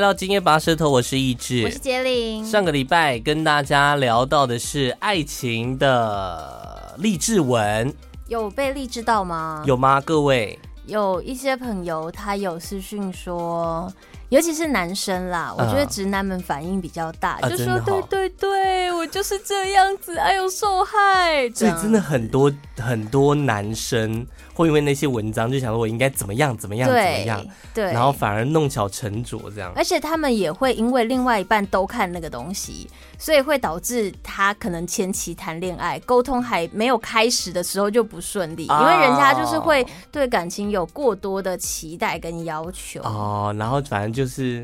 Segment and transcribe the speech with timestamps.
[0.00, 2.44] 到今夜拔舌头，我是易志，我是杰林。
[2.44, 7.92] 上个礼拜跟大家聊到的是爱情的励志文，
[8.28, 9.62] 有被励志到吗？
[9.66, 10.00] 有吗？
[10.00, 13.92] 各位，有一些朋友他有私讯说。
[14.30, 21.50] 尤其是男生啦，我觉得直男们反应比较大，啊、就说对对对，我就是这样子，哎呦受害。
[21.50, 24.24] 所以真的很多很多男生
[24.60, 29.72] 会因为那些文章就想说我应该怎么样怎么样怎么样，对，然后反而弄巧成拙这样。
[29.74, 32.88] 而且他们也会因为另外一半都看那个东西，
[33.18, 44.20] 所以会导致他可能前期谈恋爱沟通还没有开始的时候就不顺利，因为人家就是会对感情有过多的期待跟要求哦，然后反正就。
[44.20, 44.62] 就是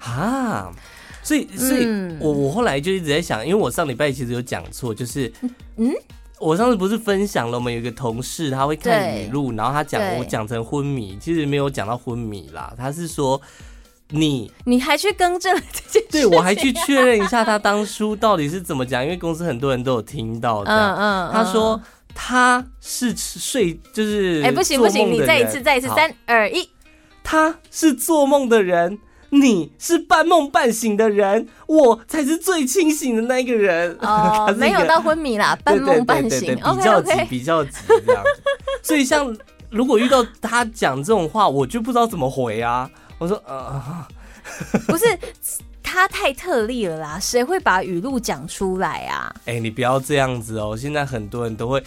[0.00, 0.72] 啊，
[1.22, 1.86] 所以所以
[2.18, 5.32] 我我后来就一直在想，因为我上礼拜其实有讲错，就是
[5.76, 5.94] 嗯，
[6.38, 13.40] 我上次不是分享了，我们有一个同事他会看语录，然后他讲我讲成昏迷，其实没有讲到昏迷啦，他是说
[14.10, 21.80] 你你还去更正这件事，对我还去确认一下他当初到底是怎么讲，因为公司很多人都有听到这样，嗯嗯，他说
[22.14, 26.68] 他是睡就是哎不行不行，你再一次再一次，三二一。
[27.28, 28.96] 他是做梦的人，
[29.30, 33.96] 你是半梦半醒的人，我才是最清醒的那个人。
[34.00, 38.22] 哦， 没有到昏迷啦，半梦半醒，比较急，比较急这样。
[38.82, 39.36] 所以像
[39.70, 42.88] 如果遇到他讲这种话，我就不知道怎么回啊。
[43.18, 44.06] 我说呃，
[44.86, 45.04] 不是
[45.82, 49.34] 他太特例了啦，谁会把语录讲出来啊？
[49.46, 50.76] 哎、欸，你不要这样子哦。
[50.76, 51.82] 现在很多人都会，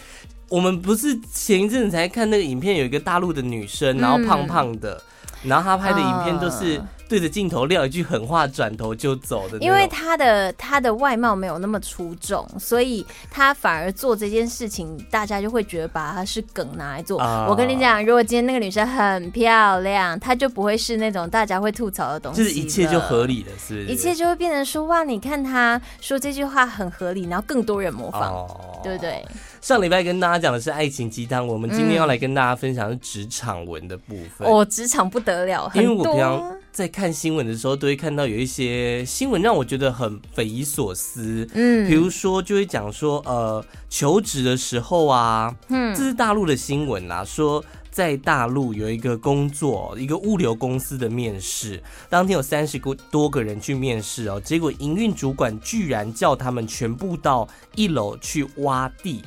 [0.48, 4.92] 我们不是前一阵子才看那个影片，有一个大陆的女生，然后胖胖的。
[4.94, 5.02] 嗯
[5.42, 6.78] 然后她拍的影片都是
[7.10, 9.58] 对着镜头撂一句狠话，转头就走的。
[9.58, 17.18] 因为他的他的外貌没有那么出众，所以他反而做这件事情，大家就会觉得把他是梗拿来做。
[17.48, 23.86] 我跟你讲，如果今天那个女生很漂亮，她就不会是那种大家会吐槽的东西，就是一切就合理了，是不是？
[23.88, 28.46] 一切就会变成说哇，你看他说这句话很合理，然后更多人模仿，
[28.84, 29.26] 对不对？
[29.60, 34.48] 上礼拜跟大家讲的是爱情鸡汤，我们今天要来跟大家分享的是职场文的部分。
[34.48, 41.46] 哦，职场不得了，因为我平常在看新闻的时候，都会看到有一些新闻让我觉得很匪夷所思。
[41.52, 59.22] 嗯，比如说就会讲说，呃，求职的时候啊，嗯，这是大陆的新闻啦，说在大陆有一个工作，一个物流公司的面试，当天有三十个多个人去面试哦，结果营运主管居然叫他们全部到一楼去挖地。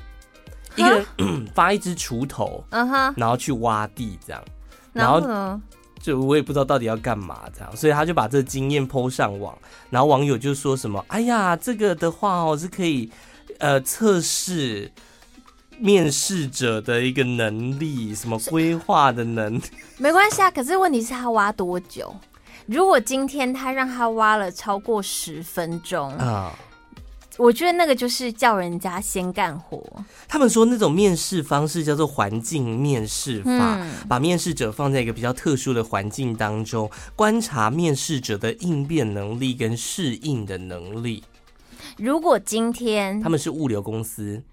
[0.75, 1.05] 一个人
[1.53, 4.43] 发一支锄头，嗯哼，然后去挖地这样，
[4.91, 5.21] 然后
[6.01, 9.57] 就我也不知道到底要干嘛这样，所以他就把这个经验 po 上网，
[9.89, 13.09] 然后网友就说什么：“哎呀，这个的话哦是可以
[13.59, 14.91] 呃测试
[15.77, 19.63] 面试者的一个能力，什么规划的能力。”
[19.97, 22.13] 没关系啊，可是问题是他挖多久？
[22.65, 26.51] 如果今天他让他挖了超过十分钟啊。
[27.37, 29.81] 我觉得那个就是叫人家先干活。
[30.27, 41.23] 他们说那种面试方式叫做环境面试法，嗯、把面试者放在一个比较特殊的环境当中，观察面试者的应变能力跟适应的能力。
[41.97, 44.43] 如果今天他们是物流公司。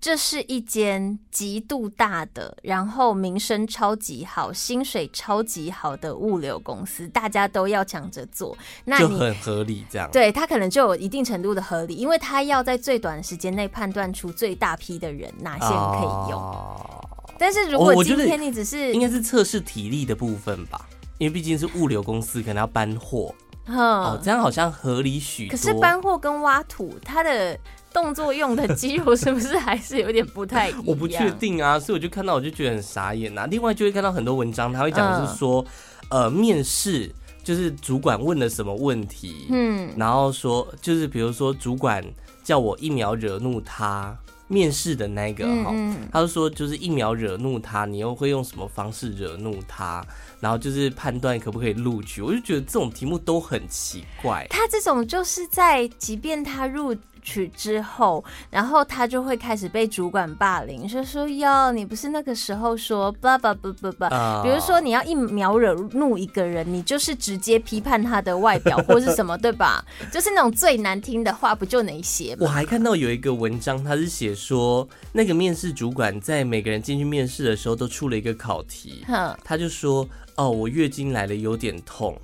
[0.00, 8.56] 这是一间极度大的，然后名声超级好、薪水超级好的物流公司，大家都要抢着做，
[8.86, 10.08] 那你就很合理这样。
[10.10, 16.40] 对，他可能就有一定程度的合理，因为他要在最短的时间内判断出最大批的人哪些人可以用。
[16.40, 17.06] 哦、
[17.38, 23.34] 但是如果今天你只是应该是测试体力的部分吧，因为毕竟是物流公司，可能要搬货。
[23.66, 25.50] 嗯、哦，这样好像合理许多。
[25.50, 27.58] 可是搬货跟挖土，它的。
[27.92, 30.82] 动作用的肌肉是不是还是有点不太一样？
[30.86, 33.46] 我不确定啊，所以我就看到我就觉得很傻眼呐、啊。
[33.46, 35.64] 另外就会看到很多文章，他会讲的是说，
[36.10, 37.10] 嗯、呃，面试
[37.42, 42.04] 就是主管问了什么问题，嗯，然后说就是比如说主管
[42.44, 44.16] 叫我一秒惹怒他，
[44.46, 45.74] 面试的那个哈，
[46.12, 50.04] 他就说就是一秒惹怒他，你又会用什么方式惹怒他？
[50.38, 52.22] 然后就是判断可不可以录取。
[52.22, 54.46] 我就觉得这种题目都很奇怪。
[54.48, 56.96] 他这种就是在即便他入。
[57.22, 69.84] 去之后，然后他就会开始被主管霸凌，就说哟，你不是那个时候说叭叭叭叭叭，比如说你要一秒惹怒一个人，你就是直接批判他的外表或是什么，对吧？
[70.12, 72.38] 就是那种最难听的话，不就那些吗？
[72.40, 82.16] 我还看到有一个文章，他是写说那个面试主管在每个人进去面试的时候都出了一个考题，哼他就说哦，我月经来了，有点痛。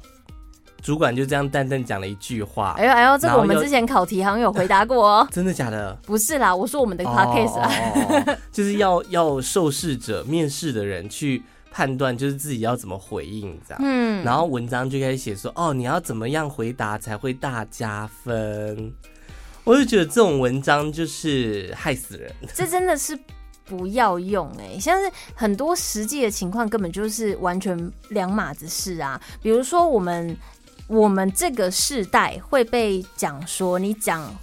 [0.86, 2.76] 主管就这样淡淡讲了一句话。
[2.78, 5.26] 哎呦哎呦，这个我们之前考题好像有回答过哦。
[5.34, 5.92] 真的假的？
[6.04, 11.42] 不是啦，我说我们的 podcast 啊， 就是要要受试者面试的人去
[11.72, 13.82] 判断，就是自己要怎么回应这样。
[13.82, 18.94] 嗯，然后文章就开始写说，哦，你要怎么样回答才会大加分？
[19.64, 22.32] 我就觉得这种文章就是害死人。
[22.54, 23.18] 这真的是
[23.64, 27.76] 不要用哎、欸，像是很多实际的情况根本就是完全
[28.10, 29.20] 两码子事啊。
[29.42, 30.36] 比如说我们
[30.86, 34.34] 我们这个世代会被讲说，你讲。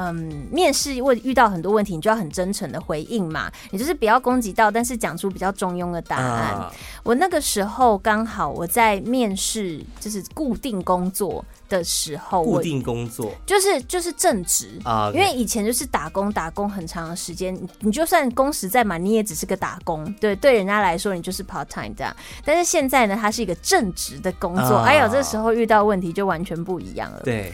[0.00, 3.50] 嗯，面试问遇到很多问题，你就要很真诚的回应嘛。
[3.72, 6.54] 你就是不要攻击到，但是讲出比较中庸的答案。
[6.54, 6.72] Uh,
[7.02, 15.08] 我那个时候刚好我在面试，就是固定工作的时候，固定工作就是就是正职啊。
[15.08, 15.14] Uh.
[15.14, 20.04] 因为以前就是打工，打工很长的时间，你就算工时再满，你也只是个打工。
[20.20, 22.14] 对，对人家来说，你就是 part time 这样。
[22.44, 24.76] 但是现在呢，它是一个正职的工作。
[24.76, 27.22] 哎呦，uh, 这时候遇到问题就完全不一样了。
[27.24, 27.52] 对，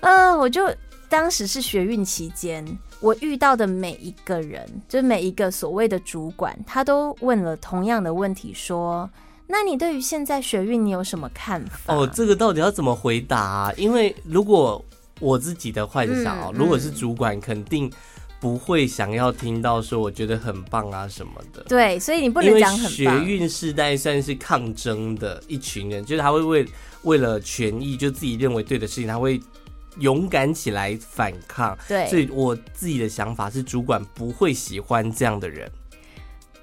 [0.00, 0.66] 嗯、uh,，我就。
[1.08, 2.66] 当时是学运期间，
[3.00, 9.08] 我遇到的每一个人，就每一个所谓的主管，他都问了同样的问题，说
[9.46, 13.72] ：“那你对于现在学运，你有什么看法？”哦，这个到底要怎么回答啊？
[13.76, 14.84] 因为如果
[15.20, 17.88] 我自己的幻想哦，嗯、如果是主管，肯定
[18.40, 21.62] 不会想要听到说我觉得很棒啊什么的。
[21.68, 22.90] 对，所以你不能讲很棒。
[22.90, 26.66] 学运世代算是抗争的一群人，就是他会为
[27.02, 29.40] 为了权益，就自己认为对的事情，他会。
[29.98, 35.70] 勇敢起来反抗，对，所以我自己的想法是，主管不会喜欢这样的人，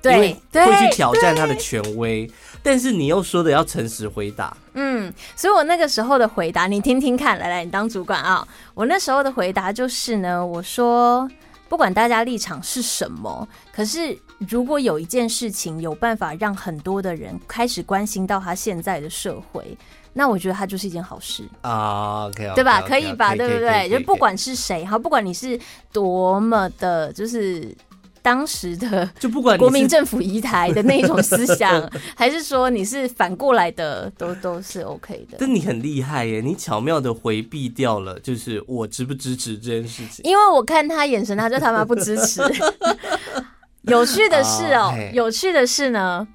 [0.02, 2.30] 对，会去挑战他的权威。
[2.62, 11.30] 但是你又说的要诚实回答，嗯，所以我那个时候的回答，你听听看，来来，你当主管啊，我那时候的回答就是呢，我说
[11.70, 14.16] 不管大家立场是什么，可是
[14.50, 19.78] 如果有一件事情有办法让很多的人开始关心到他现在的社会。
[20.14, 23.90] 那我觉得它就是一件好事啊，uh, okay, okay, 对吧？okay, 可以吧对不对？
[23.90, 25.60] 就不管是谁，好，不管你是
[25.94, 27.74] 多么的，就是
[28.22, 35.38] 当时的， 就不管国民政府移台的那种思想， 还是说你是反过来的，都都是 OK 的。
[35.40, 40.24] 但你很厉害耶，你巧妙的回避掉了，就是我支不支持这件事情。
[40.24, 42.42] 因为我看他眼神，他就他妈不支持。
[43.84, 45.12] 有趣的是哦，uh.
[45.14, 46.28] 有趣的是呢。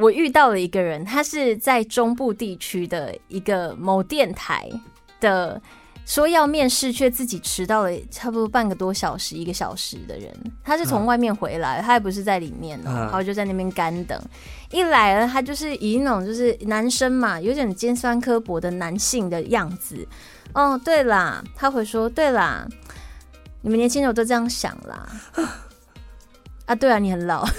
[0.00, 4.68] 我遇到了一个人，他是在中部地区的一个某电台
[5.20, 5.60] 的，
[6.06, 10.32] 说要面试，却自己迟到了差不多半个多小时、一个小时的人。
[10.64, 14.18] 他是从外面回来，他也不是在里面呢，然后就在那边干等。
[14.70, 20.08] 一来了，他就是以那种就是男生嘛，有点尖酸刻薄的男性的样子。
[20.54, 22.66] 哦，对啦，他会说，对啦，
[23.60, 25.06] 你们年轻人都这样想啦。
[26.64, 27.46] 啊，对啊，你很老。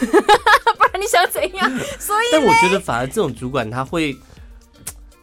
[0.99, 1.69] 你想怎样？
[1.99, 4.17] 所以，但我觉得反而这种主管他会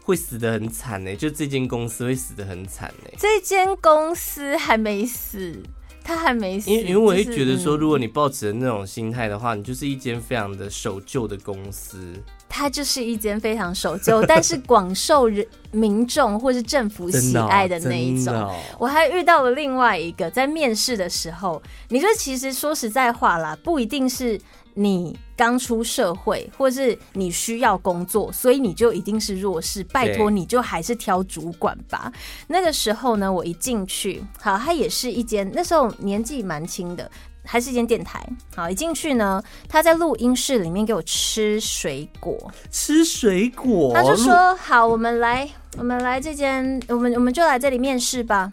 [0.03, 3.09] 会死的很惨呢，就这间公司会死的很惨呢。
[3.17, 5.61] 这间公司还没死，
[6.03, 6.71] 他还没死。
[6.71, 12.13] 因为因为我会觉得说，如果你抱持的那种心态的话，你就是一间非常的守旧的公司。
[12.51, 18.33] 它就是一间非常守旧，但是广受人民众或是政府喜爱的那一种。
[18.33, 24.41] 哦哦、我还遇到了另外一个，在面试的时候，你说其实说实在话啦，不一定是。
[24.81, 29.83] 你刚出社会，或是你需要工作，所以你就一定是弱势。
[29.83, 32.09] 拜托，你就还是挑主管吧。
[32.47, 37.11] 那个时候呢，我一进去，好，他也是一间那时候年纪蛮轻的，
[37.43, 38.25] 还是一间电台。
[38.55, 43.93] 好，一进去呢，他在录音室里面给我吃水果，吃水果。
[43.93, 48.49] 他就说：“好，我们来，我们来这间，我们我们就来这里面试吧。”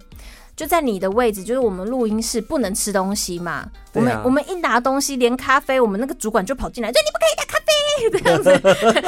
[0.56, 3.52] 就在你的位置，就是我们录音室不能吃东西嘛。
[3.52, 7.70] 啊、我们我们一拿东西，连咖啡，我们那个主管就跑进来，说你不可以拿咖啡，
[8.10, 8.50] 这样子，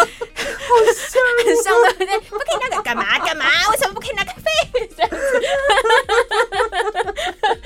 [0.69, 3.47] 好像很像对不可以拿，干嘛干嘛？
[3.71, 4.51] 为什么不可以拿咖啡？
[4.95, 5.17] 这样子，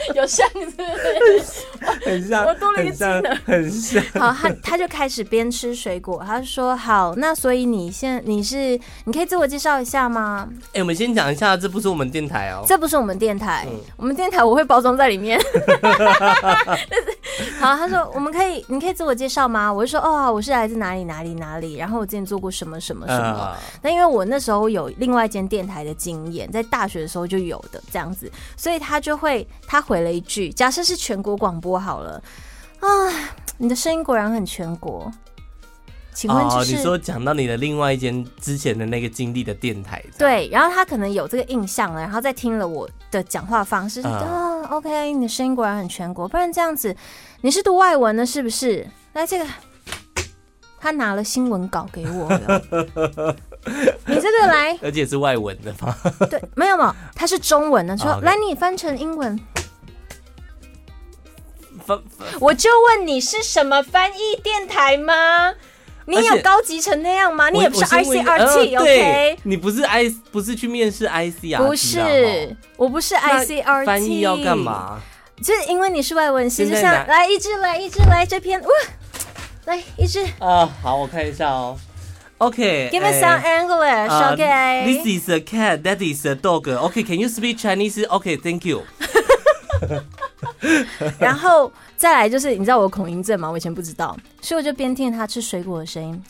[0.15, 0.83] 有像是不
[1.43, 1.67] 是？
[2.05, 4.03] 很像，我多了一个技能，很像。
[4.15, 13.67] 好，他他就开始边吃水果，他说：“好，那所以你现你是你可以自我介绍一下吗？”哎、欸，我们先讲一下，这不是我们电台哦，这不是我们电台。
[13.97, 15.41] 我们电台我会包装在里面
[17.59, 19.73] 好，他说我们可以，你可以自我介绍吗？
[19.73, 23.57] 我就说哦，我是来自哪里哪里哪里，然后我之前做过什么什么什么。
[23.83, 32.23] 那因为我那时候有另外一间电台的经验，在大学的时候就有的这样子，所以他就会他回了一句：假设是全国广播好了
[32.81, 32.89] 啊，
[33.59, 35.13] 你的声音果然很全国。
[36.15, 44.03] 请问就是、哦、你说讲到你的另外一间之前的那个经历的电台，对，然后他可能有这个印象了，然后再听了我的讲话方式
[44.69, 46.95] ，，OK，你的声音果然很全国，不然这样子，
[47.41, 48.87] 你是读外文的，是不是？
[49.15, 49.47] 来，这个，
[50.79, 52.63] 他拿了新闻稿给我了，
[54.05, 55.97] 你这个来， 而且是外文的吗？
[56.29, 59.41] 对，没有没有，他是中文的，说、啊 okay、来你翻成英文，
[62.41, 65.55] 我就问你是什么翻译电台吗？
[66.05, 67.49] 你有高级成那样吗？
[67.49, 69.39] 你也不是 ICRT，OK？
[69.45, 71.65] 你不是 I，不是去面试 ICRT？
[71.65, 73.85] 不是，我不是 ICRT。
[73.85, 75.01] 翻译要干嘛？
[75.43, 78.69] 就是因为你是外文系，就像来一只，来一只，来这篇，哇，
[79.67, 80.25] 来一只。
[80.41, 81.79] 啊，好，我看一下哦。
[82.39, 84.85] OK，Give me some English，OK。
[84.85, 85.83] This is a cat.
[85.83, 86.69] That is a dog.
[86.69, 88.05] OK, can you speak Chinese?
[88.09, 88.83] OK, thank you.
[91.19, 93.51] 然后再来就是，你知道我恐音症吗？
[93.51, 96.23] 我以前不知道，所以我就边听他吃水果的声音。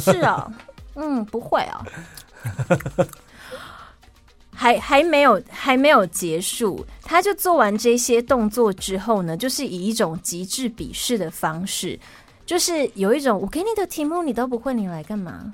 [0.00, 0.50] 是啊，
[0.96, 1.84] 嗯，不会啊，
[4.54, 11.98] 还还没有还没有结束，他就做完这些动作之后呢，就是以一种极致鄙视的方式，
[12.46, 15.52] 就是有一种我给你的题目你都不会，你来干嘛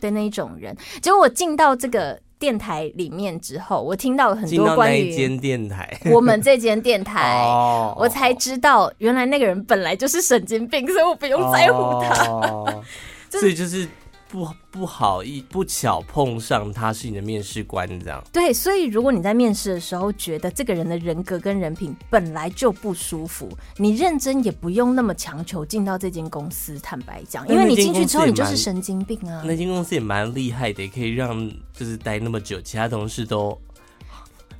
[0.00, 0.76] 的那一种人。
[1.02, 2.20] 结果我进到这个。
[2.40, 7.44] 电台里面之后，我听到了很多关于间电台， 我们这间电台，
[7.96, 12.82] 我才知道原来那个人本来就是神经病，所以我不用在乎他。
[13.38, 13.86] 所以就是。
[14.30, 18.22] 不不好意不巧碰上他是你的面试官这样。
[18.32, 26.78] 对，所以如果你在面试的时候觉得这个人的人格跟人品本来就不舒服，你认真也不用那么强求进到这间公司。
[26.78, 29.42] 坦白讲，因为你进去之后你就是神经病啊。
[29.44, 33.58] 那间公司也蛮厉害的，也可以让就是待那么久，其他同事都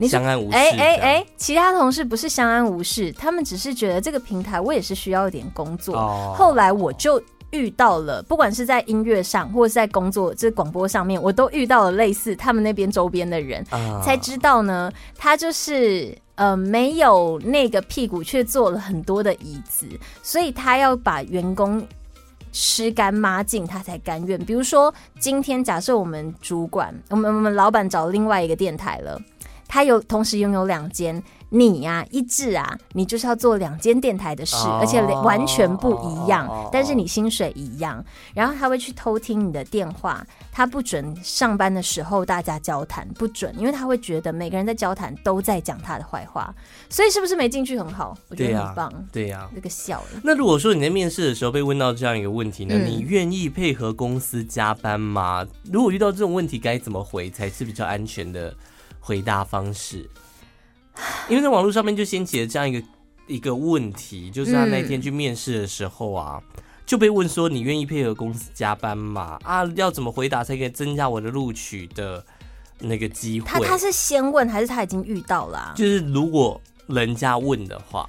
[0.08, 0.56] 相安无事。
[0.56, 5.94] 哎哎哎，其他同事不是相安无事，他们只是觉得这个平台我也是需要一点工作。
[5.94, 7.22] 哦，后来我就。
[7.50, 14.02] 遇到了，不管是在音乐上，或者是在工作这广播上面，我都遇到了类似他们那边周边的人，uh.
[14.02, 19.86] 才知道呢，他就是呃没有那个屁股，却做了很多的椅子，
[20.22, 21.84] 所以他要把员工
[22.52, 24.38] 吃干抹净，他才甘愿。
[24.44, 29.20] 比如说，今天假设我们主管，我们我们老板找另外一个电台了，
[29.70, 31.22] 他有同时拥有两间。
[31.52, 36.72] 你呀、啊，一致啊，你就是要做两间电台的事，oh, 而且完全不一样，oh, oh, oh.
[36.72, 38.04] 但是你薪水一样。
[38.32, 46.54] 然后他会去偷听你的电话，他不准上班的时候大家交谈，不准，因为他会觉得每个人在交谈都在讲他的坏话。
[46.88, 48.16] 所以是不是没进去很好？
[48.28, 48.92] 我觉得很棒。
[49.10, 50.00] 对呀、啊，那个笑。
[50.22, 55.44] 那如果说你在面试的时候被问到这样一个问题呢，嗯、你愿意配合公司加班吗？
[55.64, 58.54] 如果遇到这种问题，该怎么回才是比较安全的
[59.00, 60.08] 回答方式？
[61.28, 62.86] 因为在网络上面就掀起了这样一个
[63.26, 69.38] 一个问题，就是他那天去面试的时候啊，嗯、就被问说，你愿意配合公司加班吗？
[69.44, 72.22] 啊，要怎么回答才可以增加我的录取的
[72.80, 73.46] 那个机会？
[73.46, 75.72] 他他是先问还是他已经遇到了、啊？
[75.74, 78.06] 就是如果人家问的话，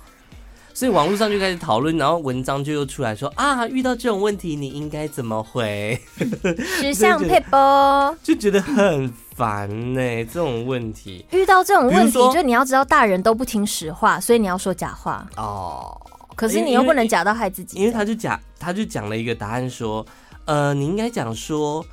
[0.74, 5.98] 所以网络上就开始讨论，然后文章就又出来说啊，遇到这种问题你应该怎么回？
[6.82, 9.14] 时尚 配波就觉得很。
[9.42, 16.00] 烦呢、欸，这种问题遇到这种问题，就你要知道大人都不听实话，所以你要说假话哦。
[16.36, 20.06] 可是你又不能假到害自己，因为他就假，他就讲了一个答案说，
[20.46, 21.84] 呃，你应该讲说，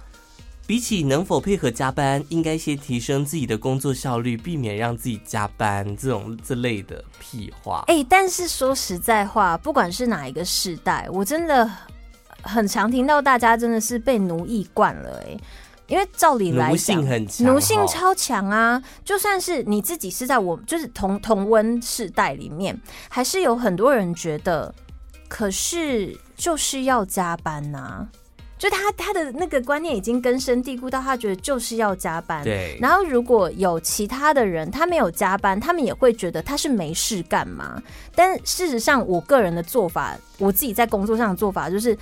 [0.66, 7.84] 比起能否配合加班，应该先提升自己的工作效率，避免让自己加班这种这类的屁话。
[7.88, 11.70] 哎、欸，但是说实在话，不管是哪一个世代，我真的
[12.42, 15.40] 很常听到大家真的是被奴役惯了、欸，哎。
[15.88, 18.82] 因为照理来讲，奴性很强，奴性超强啊！
[19.04, 22.78] 就算是你自己是在我就是同同温世代里面，
[23.08, 24.72] 还是有很多人觉得，
[25.28, 28.08] 可是就是要加班呐、啊。
[28.58, 32.42] 就他他的那个观念已经根深蒂固到他觉得就是要加班。
[32.44, 32.76] 对。
[32.80, 37.82] 然后如果有其他的人他没有加班，他们也会觉得他是没事干嘛。
[38.14, 41.96] 但事实上，我个人的做法，我自己在工作上的做法就是。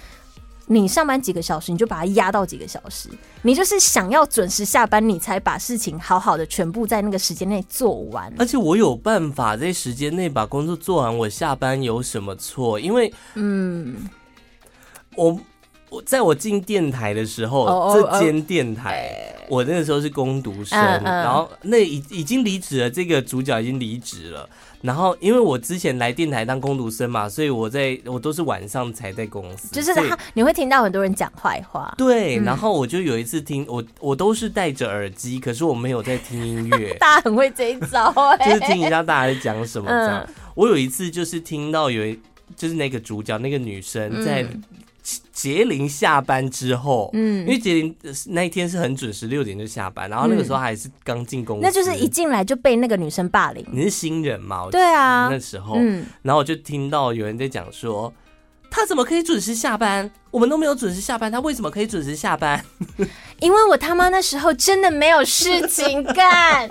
[0.69, 3.09] 你上班几个小时，你就把它压到几个小时。
[3.43, 8.33] 你就是想要准时下班，你才把事情好好的全部在那个时间内做完。
[8.37, 12.81] 而且我有办法在时间内把工作做完，我下班有什么错？
[12.81, 14.09] 因为，嗯，
[15.15, 15.39] 我
[15.89, 19.09] 我在我进电台的时候，哦、这间电台、
[19.43, 24.49] 哦、我那个时候是工读生，嗯嗯、然后那已已经离职了，这个主角已经离职了。
[24.83, 29.69] 然后，因为我之前来电台当工读生嘛，所以我在我都是晚上才在公司。
[29.73, 31.95] 就是他，你会听到很多人讲坏话。
[31.99, 36.95] 对，嗯、然后我就有一次听我，我都是戴着耳机，可是我没有在听音乐。
[37.01, 40.25] 大家很会这一招、欸，就是听一下大家在讲什么这样。
[40.29, 42.19] 嗯、我有一次就是听到有一，
[42.55, 44.43] 就是那个主角那个女生在。
[44.43, 44.63] 嗯
[45.33, 47.97] 杰林下班之后，嗯，因为杰林
[48.27, 53.65] 那一天是很准时六点就下班，然后那个时候还是刚进公司，那就是一进来就被那个女生霸凌。
[53.71, 54.67] 你是新人嘛？
[54.71, 58.13] 对啊，那时候，嗯，然后我就听到有人在讲说，
[58.71, 60.11] 他怎么可以准时下班？
[60.33, 62.63] 我们都没有准时下班，他为什么可以准时下班？
[63.41, 66.69] 因为我他妈那时候真的没有事情干。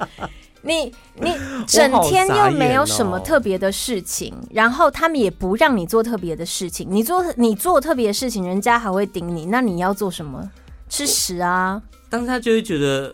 [0.65, 0.91] 你
[1.21, 1.31] 你
[1.67, 10.49] 整天又没有什么特别的事情，哦、然后他们也不让你做特别的事情，你做你做特别的事情，人家还会顶你，那你要做什么？
[10.89, 11.81] 吃屎啊！
[12.09, 13.13] 当他就会觉得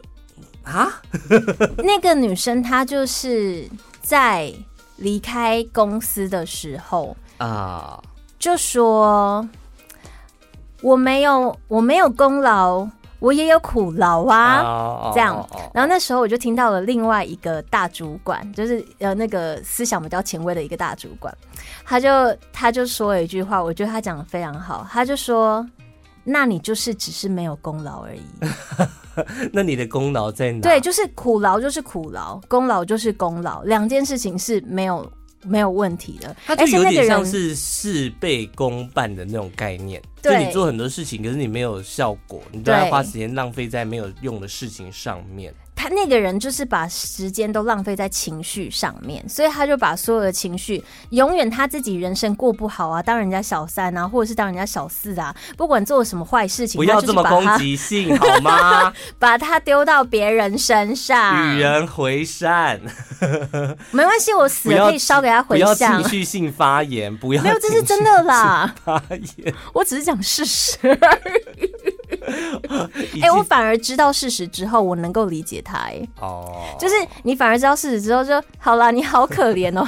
[0.64, 1.02] 啊，
[1.84, 3.68] 那个女生她就是
[4.02, 4.54] 在
[4.98, 8.02] 离开公司的时候啊，
[8.38, 9.48] 就说
[10.82, 12.88] 我没有我没有功劳。
[13.22, 15.48] 我也有苦劳啊，oh, 这样。
[15.72, 21.32] 然后那时候我就听到了另外一个大主管，就是呃那个思想比较前卫的一个大主管，
[21.86, 22.10] 他就
[22.52, 24.88] 他就说了一句话，我觉得他讲的非常好。
[24.90, 25.64] 他就说
[26.26, 28.22] ：“那你就是只是没有功劳而已。
[29.54, 30.62] ”那你的功劳在哪？
[30.62, 35.08] 对，就是苦劳就是苦劳，功劳就是功劳，两件事情是没有。
[35.44, 40.02] 没有问题的，他就有点像是事倍功半的那种概念。
[40.22, 45.54] 就你做很多事情，可是你没有效果，你都要花时间浪费在没有用的事情上面。
[45.82, 58.94] 他那个人就是把时间都浪费在情绪上面，所以他就把所有的情绪，永远他自己人生过不好啊，当人家小三啊，或者是当人家小四啊，不管做什么坏事情，不要这么攻击性好吗？
[59.18, 62.80] 把他丢到别人身上，与人回善，
[63.90, 65.76] 没关系，我死了可以烧给他回向。
[65.76, 68.76] 不要情绪性发言，不要没有，这是真的啦。
[68.86, 71.20] 发言，我只是讲事实而
[71.58, 71.72] 已。
[73.22, 75.78] 哎、欸，我反而知道事实之后，我能够理解他。
[75.78, 78.92] 哎，哦，就是你反而知道事实之后，就好啦。
[78.92, 79.86] 你好可怜哦。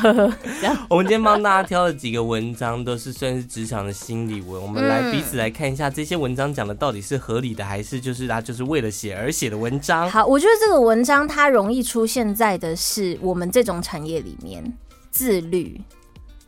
[0.90, 4.62] 我们今天帮大家挑了几个文章，都是算是职场的心理文。
[4.62, 10.10] 我们来彼此来看一下，这些文章讲的到底是合理的，还是就是他就是为了写而写的文章。
[10.10, 14.64] 好，我觉得这个文章它容易出现在的是我们这种产业里面，
[15.12, 15.82] 自律。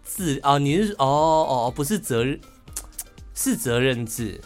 [0.04, 1.06] 自哦，你是哦
[1.68, 2.40] 哦，不是责任，
[3.34, 4.40] 是责任制。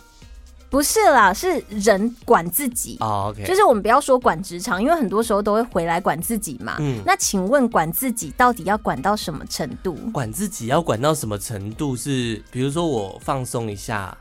[0.69, 2.97] 不是啦，是人管自己。
[2.99, 3.45] Oh, okay.
[3.45, 6.75] 就是我们不要说管职场，因为很多时候都会回来管自己嘛。
[6.79, 9.95] 嗯，那请问管自己到底要管到什么程度？
[10.11, 12.09] 管自己要管到什么程度是？
[12.09, 14.17] 是比如说我放松一下，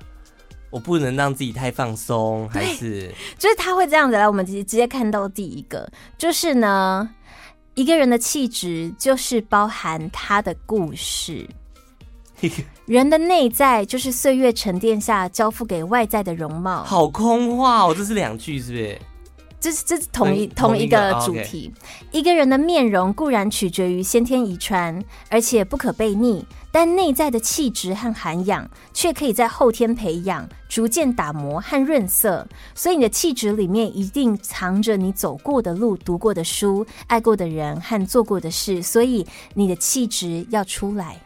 [0.71, 3.13] 我不能让自己太放松，还是？
[3.39, 7.09] 就是他会这样子来，我们直接直接看到第一个，就是呢，
[7.75, 11.49] 一个人的气质就是包含他的故事。
[12.89, 16.83] 人的内在就是岁月沉淀下交付给外在的容貌。
[16.85, 18.99] 好空话哦，这是两句是不是？
[19.61, 21.71] 这是这是同一同一个主题。
[22.13, 32.49] 一个人的面容固然取决于先天遗传，而且不可被逆，但内在的气质和涵养却可以在后天培养，逐渐打磨和润色。
[32.75, 38.81] 所以你的气质里面一定藏着你走过的路、读过的书、爱过的人和做过的事。
[38.81, 41.21] 所以你的气质要出来。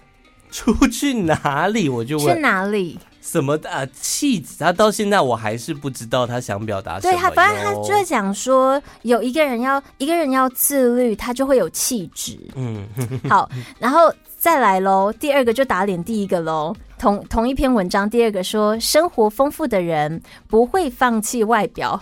[0.52, 1.88] 出去哪里？
[1.88, 2.96] 我就问去哪里？
[3.20, 3.86] 什么啊？
[3.98, 4.56] 气质？
[4.58, 7.12] 他到现在我还是不知道他想表达什么。
[7.12, 12.38] 对他，反正他就会讲说，有一个人要一个人要自律，他就会有气质。
[12.54, 12.86] 嗯，
[13.30, 15.12] 好，然后再来喽。
[15.12, 16.74] 第二个就打脸第一个喽。
[16.98, 22.00] 同同一篇文章，第二个说，生活丰富的人不会放弃外表。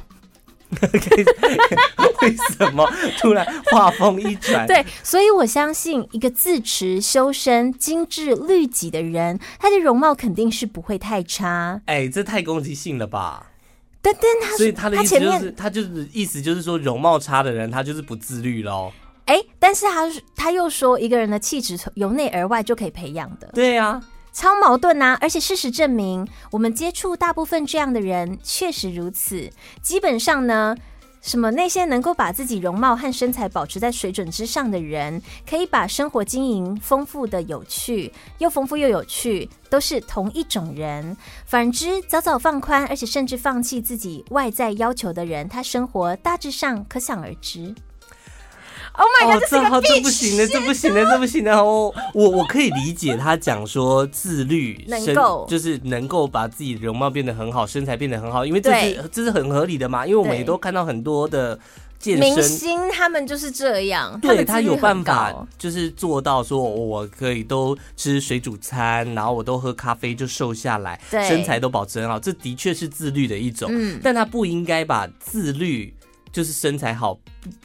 [2.23, 4.67] 为什么突然画风一转？
[4.67, 11.81] 对，所以我相信一个自持、修身、精致、律己的人，他的容貌肯定是不会太差。
[11.87, 13.47] 哎、欸，这太攻击性了吧？
[14.03, 18.93] 但但他所以他的意思就是，他，他就是意思就是说，容貌差的人他就是不自律喽。
[19.27, 23.51] 哎、欸，但是他他又说，一个人的气质由内而外就可以培养的。
[23.55, 24.03] 对呀、啊。
[24.33, 25.19] 超矛盾呐、啊！
[25.21, 29.51] 而且事实证明，我们接触大部分这样的人确实如此。
[29.83, 30.77] 基本上呢，
[31.21, 41.17] 什么那些能够把自己容貌和身材保持在水准之上的人，可以把生活经营丰富的有趣，又丰富又有趣，都是同一种人。
[41.45, 47.75] 反之，早早放宽，而且甚至放弃自己外在要求的人，他生活大致上可想而知。
[49.01, 51.57] Oh my God，哦，这这不行的，这不行的，这不行的。
[51.57, 60.07] 哦我我可以理解他讲说自律，能够就是能够把自己容貌变得很好，身材变得很好，因为这是这是很合理的嘛。
[60.07, 61.59] 因为我们也都看到很多的
[61.99, 73.71] 健身明星，他们就是这样，对他有办法，就是做到说我可以都吃水煮餐，然后我都喝咖啡就瘦下来，身材都保持很好，这的确是自律的一种。
[73.73, 75.95] 嗯，但他不应该把自律。
[76.33, 77.19] 就是身材好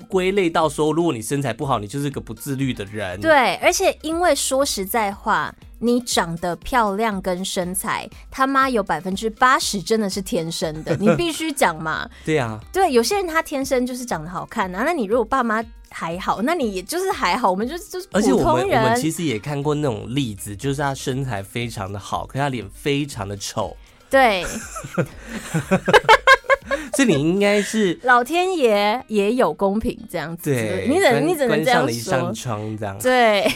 [0.08, 3.20] 归类到说，如果你身材不好，你就是个不自律的人。
[3.22, 12.10] 对，而且因为说实在话，你长得漂亮跟身材，他妈有百分之八十真的是天生的， 你必须讲嘛。
[12.26, 14.84] 对啊，对，有些人他天生就是长得好看啊。
[14.84, 18.22] 那你如果爸妈还好，那你也就是还好，我们就就是普通人。
[18.22, 23.76] 而且我们我们其实也看过那种例子，就是他身材非常的好，可是他脸非常的丑。
[24.10, 24.46] 对。
[26.96, 30.52] 所以你应该是老天爷也有公平这样子。
[30.52, 31.86] 对，你怎你怎能这样说。
[31.86, 32.98] 关上了一扇窗这样。
[33.00, 33.52] 对。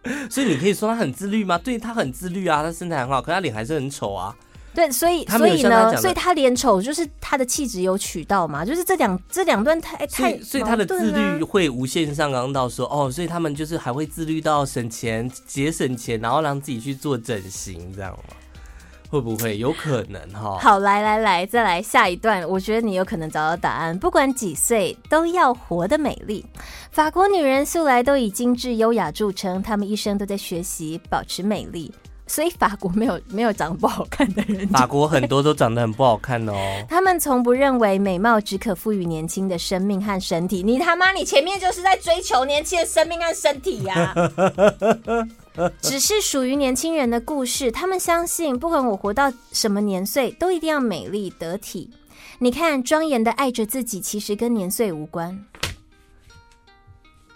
[0.30, 1.58] 所以你可以说他很自律吗？
[1.58, 4.34] 对，他很自律啊，他身材很好，可他脸还是很丑啊。
[4.74, 18.34] 对，所以所以呢，所以他脸丑就是他的气质有取到嘛，就是这两这两段太太、啊，所以他的自律会无限上纲到说哦，所以他们就是还会自律到省钱节省钱，然后让自己去做整形，这样吗？
[19.08, 20.58] 会不会有可能哈？
[20.58, 23.98] 好，来来来，再来下一段，我觉得你有可能找到答案。
[23.98, 26.44] 不管几岁，都要活得美丽。
[26.90, 31.92] 法国女人素来都以精致优雅著称，她们一生都在学习保持美丽。
[32.30, 36.52] 所以法国没有没有长得不好看的人， 法国很多都长得很不好看哦。
[36.86, 40.62] 他们从不认为美貌只可赋予年轻的生命和身体。
[40.62, 44.30] 你他妈，你前面就是在追求年轻的生命和身体呀、啊！
[45.80, 47.70] 只是属于年轻人的故事。
[47.70, 51.90] 他们相信，不管我活到什么年岁，都一定要美丽得体。
[52.38, 55.44] 你看，庄严的爱着自己，其实跟年岁无关。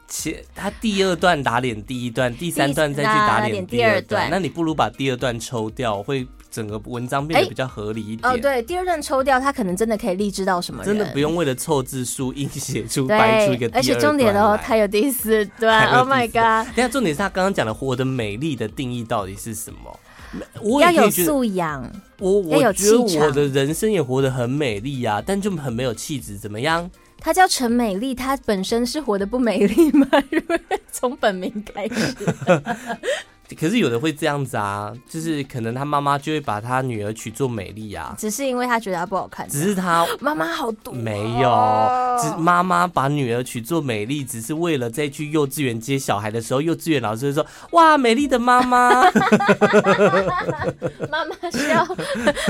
[0.07, 8.31] 且他第二段打脸第一段，第三段再去打脸第二段，那你不如把第二段抽掉，会整个文章变得比较合理一点。
[8.31, 10.85] 哦，对，第二段抽掉，他可能真的可以励志到什么？
[10.85, 13.69] 真的不用为了凑字数硬写出掰出一个。
[13.73, 15.89] 而且重点哦，他有第四段。
[15.99, 16.67] Oh my god！
[16.77, 19.99] 等下重点是他刚刚讲的活的美丽的定义到底是什么？
[20.63, 26.91] 我要有素养，我我觉得我的人生也活得很美丽啊，但就很没有气质，怎么样？
[27.19, 30.07] 她叫陈美丽，她本身是活得不美丽吗？
[30.91, 32.17] 从本名开始。
[33.59, 39.47] 可是有的会这样子啊，就是可能他妈妈就会把他女儿娶做美丽啊，只是因为他觉得她不好看。
[39.49, 40.91] 只是他 妈妈好毒。
[40.93, 41.51] 没有，
[42.19, 49.03] 只妈妈把女儿娶做美丽，只是为了再去幼稚园接小孩的时候，幼稚园老师会说：“哇，美丽的妈妈。
[51.11, 51.87] ”妈妈需要，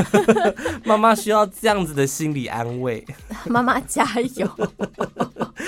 [0.84, 3.04] 妈妈需要这样子的心理安慰。
[3.46, 4.48] 妈妈加油。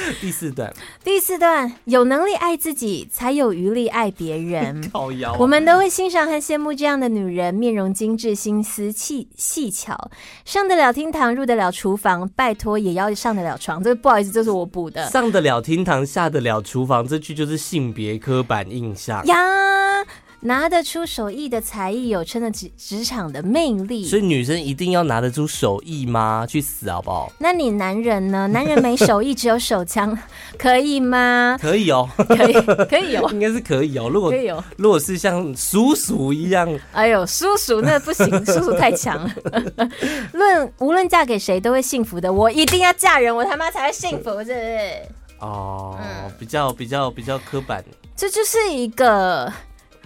[0.21, 4.91] 第四段，第四段，有能力爱自己，才有余力爱别人。
[4.91, 5.37] 靠腰啊。
[5.39, 10.11] 我们都会欣赏和羡慕这样的女人，面容精致，心思细细巧，
[10.45, 13.83] 上得了厅堂，入得了厨房，拜托也要上得了床。
[13.83, 15.09] 这不好意思，这是我补的。
[15.11, 19.37] 上得了厅堂，下得了厨房，这句就是性别刻板印象呀。
[20.47, 24.05] 拿得出手艺的才艺，有撑得起职场的魅力。
[24.05, 26.47] 所以女生一定要拿得出手艺吗？
[26.47, 27.33] 去死好不好？
[27.39, 28.47] 那你男人呢？
[28.49, 30.17] 男人没手艺，只有手枪，
[30.59, 31.57] 可以吗？
[31.59, 32.53] 可以哦，可以，
[32.85, 34.11] 可以哦，应该是可以哦。
[34.11, 39.91] 如果可以哦，如果是像叔叔一样，哎呦，叔叔那不行， 叔叔太强了。
[40.33, 44.59] 论无论嫁给谁都会幸福的，我一定要嫁人，我他妈才会幸福，是不是？
[45.41, 47.83] 哦，嗯、比较比较比较刻板，
[48.15, 49.51] 这就是一个。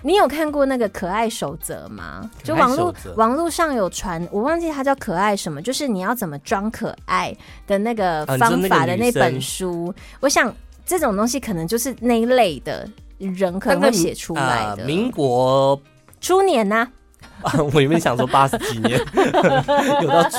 [0.02, 2.30] 你有看过那个可爱守则吗？
[2.42, 9.92] 就网络网络上有传，我忘记它叫可爱什么，就是你要怎么装可爱的那个方法的那本书。
[10.20, 10.54] 我想
[10.87, 14.82] 这种东西可能就是那一类的人可能会写出来的。
[14.82, 15.80] 呃、民国
[16.20, 16.88] 初年呢、
[17.42, 17.52] 啊？
[17.72, 18.98] 我原本想说八十几年，
[20.02, 20.38] 有到初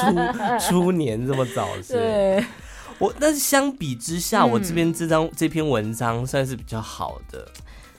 [0.60, 2.42] 初年这么早是？
[3.20, 7.46] 但是相比之下，我这边这张、嗯、这篇文章算是比较好的，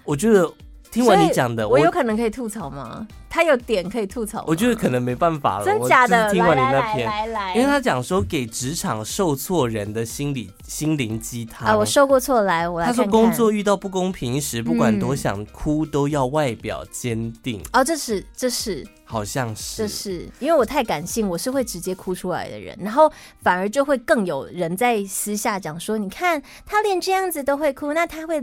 [0.04, 0.50] 我觉得。
[0.90, 3.06] 听完你讲的，我有可能可以吐槽吗？
[3.28, 5.64] 他有点可以吐槽，我觉得可能没办法了。
[5.64, 6.32] 真假的？
[6.32, 13.04] 听完你那篇，来来来来，因为他讲说给职场受挫人的心理心灵鸡汤啊，我受过挫，来我来看看。
[13.06, 17.62] 他说工作遇到不公平时，不管多想哭，都要外表坚定。
[17.72, 18.84] 哦，这是这是。
[19.04, 23.10] 好像是，这是因为我太感性，我是会直接哭出来的人，然后
[23.42, 28.40] 反而就会更有人在私下讲说，你看他连这样子都会哭，那他会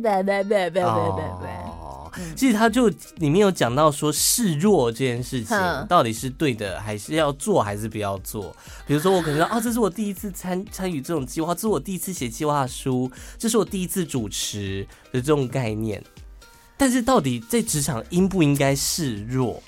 [2.08, 8.56] 哦，其实他就里面有讲到说示弱这件事情到底是对的，还是要做，还是不要做？
[8.86, 16.04] 比如说我可能说，哦，这是我第一次参参与这种计划，这是我第一次写计划书，这是我第一次主持的这种概念，
[16.78, 19.62] 但是到底在职场应不应该示弱？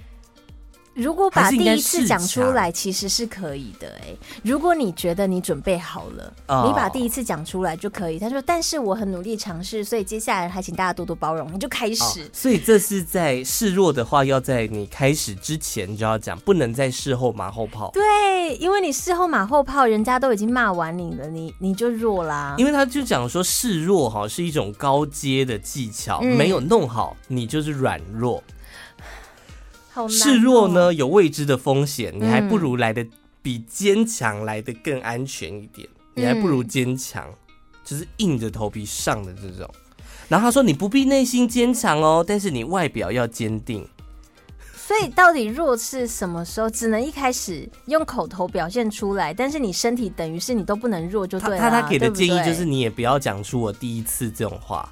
[0.99, 4.17] 如果把第一次讲出来，其实是可以的哎、欸。
[4.43, 8.19] 如果你觉得你准备好了，哦、你把第一次讲出来就可以。
[8.19, 12.29] 他说：“但是我很努力尝试，所以接下来还请大家多多包容。”你就开始、哦。
[12.33, 17.89] 所以这是在示弱的话，要在你开始之前就要讲，不能在事后马后炮。
[17.93, 22.55] 对，因为你事后马后炮，人家都已经骂完你了，你你就弱啦。
[22.57, 28.43] 因为他就讲说示弱哈是一种高阶的技巧，嗯、没有弄好，你就是软弱。
[30.07, 33.05] 示弱呢，有未知的风险，你还不如来的
[33.41, 35.87] 比坚强来的更安全一点。
[36.15, 37.27] 嗯、你还不如坚强，
[37.83, 39.69] 就是硬着头皮上的这种。
[40.27, 43.87] 然后他说，你不必内心坚强哦，但是你外表要坚定。
[44.75, 46.67] 所以到底弱是什么时候？
[46.67, 51.57] 只能一开始用口头表现出来，但是你身体等于是你都不能弱，就对了。
[51.59, 54.91] 他他给的建议就是你也不要讲出我第一次这种话。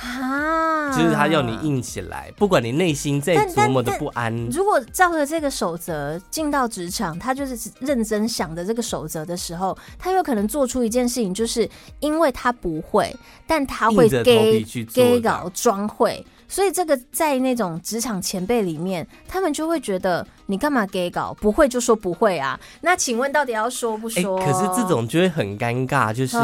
[0.00, 4.34] 啊，就是他要你硬起来，不管你内心再多么的不安。
[4.50, 11.68] 如果照着这个守则进到职场，他就是认真想的这个守则的时候，他有可能做出一件事情，就是
[12.00, 13.14] 因为他不会，
[13.46, 22.58] 但他会给给搞装会，所以这个在那种职场前辈里面，他们就会觉得你干嘛给搞，不会就说不会啊？
[22.80, 24.40] 那请问到底要说不说？
[24.40, 26.36] 欸，可是这种就会很尴尬，就是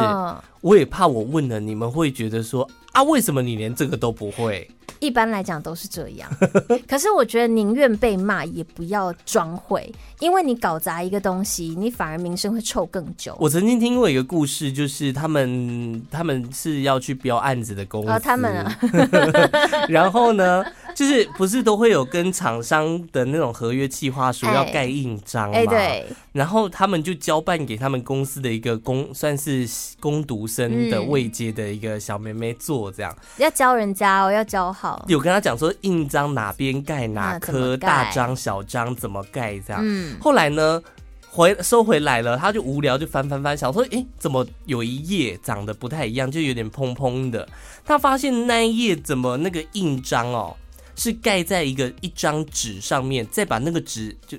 [0.61, 2.69] 我也怕我问了，你们会觉得说。
[2.93, 4.71] 啊，为什么你连这个都不会？
[5.05, 6.31] 一般来讲都是这样，
[6.89, 13.37] 可是我觉得宁愿被骂也不要装会，因为你搞砸一个东西，你反而名声会臭更久。
[13.39, 18.79] 我曾经听过一个故事，就是他们他们是要去标案子的公司，哦，他们啊，
[19.89, 20.65] 然后呢？
[20.97, 25.57] 就是不是都会有跟厂商的那种合约计划书要盖印章嘛？
[25.57, 26.07] 哎，对。
[26.33, 29.69] 然后他们就交办给他们公司的一个工，算是
[30.01, 35.05] 工读生的位阶的一个小妹妹做，这样要教人家哦，要教好。
[35.09, 39.81] 有跟他讲说印章哪边盖哪颗，大章小章怎么盖这样。
[39.85, 40.17] 嗯。
[40.21, 40.83] 后来呢，
[41.31, 47.49] 回收回来了，他就无聊就翻翻翻，想说，哎，怎么有一页长得不太一样，就有点蓬蓬的。
[47.85, 50.57] 他发现那一页怎么那个印章哦。
[50.97, 54.39] 是盖在一个一张纸上面，再把那个纸就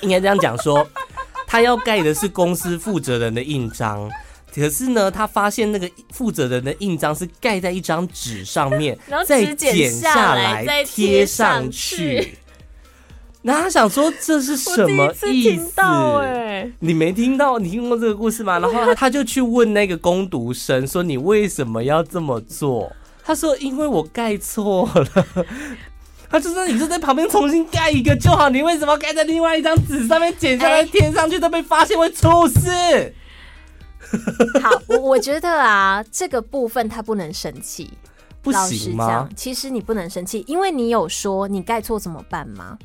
[0.00, 0.86] 应该这样讲说，
[1.46, 4.10] 他要盖的是公司负责人的印章，
[4.54, 12.36] 可是呢，他发现那个负责人的印章是盖在一张纸上面， 再剪下来贴上去。
[13.42, 15.70] 那他想说这是什么意思？
[16.80, 17.60] 你没听到？
[17.60, 18.58] 你听过这个故事吗？
[18.58, 22.90] 然后他就去问那个工读生说：“你为什么要这么做？”
[23.26, 25.26] 他说：“因为我盖错了。
[26.30, 33.14] ”他就说：“你就在旁边重新盖一个就好，你为什么盖在另外一张纸上面剪下来贴上去都被发现会出事？”
[34.62, 37.90] 好，我我觉得啊，这个部分他不能生气，
[38.40, 39.28] 不行吗？
[39.34, 42.78] 其实你不能生气，因为你有说你盖错怎么办吗？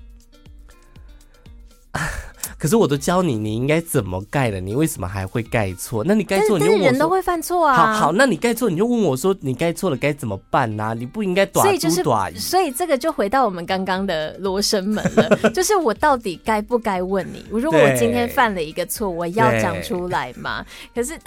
[2.61, 6.03] 可是我都教你，你应该怎么盖了，你为什么还会盖错？
[6.03, 7.75] 那你盖错，你就问我，人都会犯错啊。
[7.75, 10.93] 好好，那你盖错，你就问我说，你盖错了该怎么办呢、啊？
[10.93, 12.31] 你不应该短租短。
[12.37, 17.43] 所以这个就回到我们刚刚的罗生门了， 就是我到底该不该问你？
[17.49, 20.63] 如果我今天犯了一个错，我要讲出来吗？
[20.93, 21.17] 可是，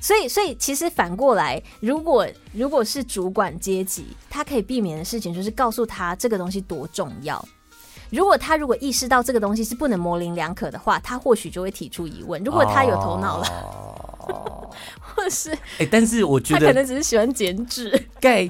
[0.00, 7.44] 所以所以其实反过来，如果如果是主管阶级，他可以避免的事情就是告诉他这个东西多重要。
[8.12, 12.42] 如果他如果意识到这个东西是不能模棱两可的话，他或许就会提出疑问。
[12.44, 13.46] 如果他有头脑了，
[14.28, 14.70] 哦、
[15.00, 18.46] 或是哎、欸，但是我觉得他可能只是喜欢剪纸盖。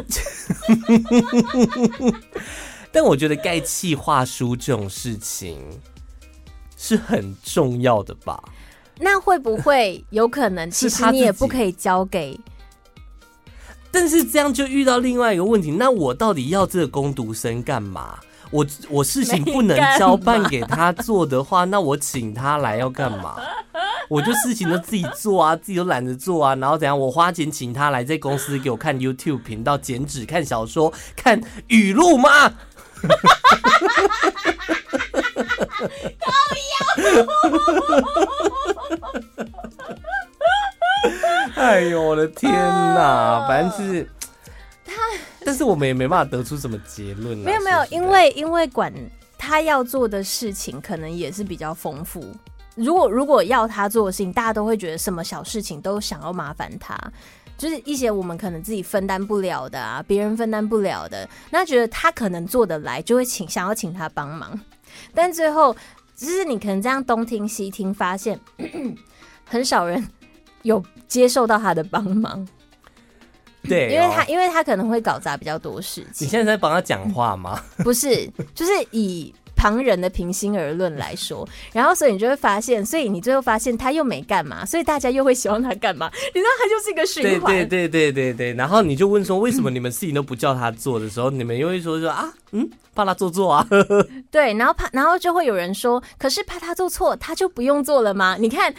[2.90, 5.64] 但我觉得盖企划书这种事情
[6.76, 8.42] 是很重要的吧？
[8.98, 12.36] 那会不会有可能， 其实你也不可以交给？
[13.92, 18.18] 但是这样就遇到另外一个问题，那我到底要这个攻读生干嘛？
[18.52, 23.36] 我我事情不能交办给他做的话，那我请他来要干嘛？
[24.08, 26.98] 我就事情都自己做啊，自己都懒得做啊，然后怎样？
[26.98, 32.28] 我花钱请他来在公司给我看 YouTube 频道、剪纸、看小说、看语录吗？
[41.56, 43.46] 哎呦我的天哪！
[43.48, 44.08] 反正是。
[45.46, 47.36] 但是我们也没办法得出什么结论。
[47.38, 48.92] 没有没有，因为因为管
[49.36, 52.24] 他要做的事情可能也是比较丰富。
[52.74, 56.96] 如果如果要他做的事情，大家都会觉得什么小事情都想要麻烦他，
[57.58, 64.58] 就是一些我们可能自己分担不了的啊，别人分担不了的，那觉得他可能做得来，就会请想要请他帮忙。
[65.12, 65.76] 但最后，
[66.16, 68.40] 就是你可能这样东听西听，发现
[69.44, 70.06] 很少人
[70.62, 72.46] 有接受到他的帮忙。
[73.68, 76.26] 对、哦，因为他因为他可能会搞砸比较多事情。
[76.26, 77.62] 你现在在帮他讲话吗？
[77.84, 86.10] 不是，就是以旁人的平心而论来说， 然后所以你就会发现，所以你最后发现他又没干嘛，所以大家又会希望他干嘛？
[86.34, 87.54] 你知道他就是一个循环。
[87.54, 88.54] 对对对对对对。
[88.54, 93.68] 然后你就问说，为什么你们事情都不叫他做的时候，嗯、你们又会说说啊，嗯，怕他做错啊？
[94.32, 98.36] 对，然后怕，然后就会有人说，可是怕他做错，他就不用做了吗？
[98.40, 98.74] 你看。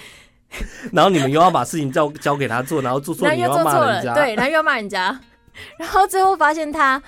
[0.94, 5.20] 然后你们又要把事情交交给他做，然后做错你又要骂人家，对，然后又要骂人家，
[5.78, 7.02] 然后最后发现他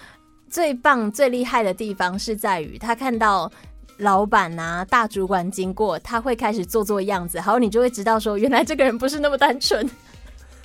[0.49, 3.51] 最棒、最厉害的地方是在于，他看到
[3.97, 9.89] 老板啊、大主管经过，他会开始做做样子，然后，你就会知道说，原来这个人不是那么单纯，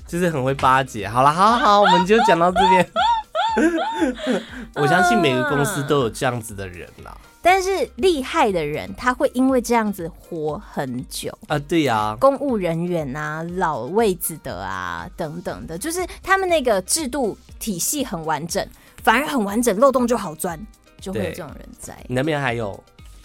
[0.06, 1.08] 就是很会巴结。
[1.08, 2.86] 好了，好好好，我们就讲到这边。
[4.76, 7.16] 我相信每个公司都有这样子的人啦。
[7.42, 11.58] 但是厉害的人，他会因为这样子活很久啊。
[11.60, 18.66] 对呀、啊，公务人员啊，老位子的啊，等等的，就是他们那个制度体系很完整，
[19.02, 20.60] 反而很完整，漏洞就好钻，
[21.00, 21.96] 就会有这种人在。
[22.08, 22.78] 你那边还有？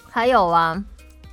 [0.09, 0.81] 还有啊，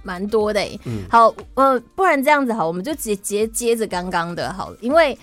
[0.02, 0.60] 蛮多的。
[0.84, 5.16] 嗯，好，呃，不然这样子好，我们就直接接着刚刚的好了，因为